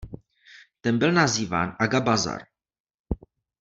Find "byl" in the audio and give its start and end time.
0.99-1.11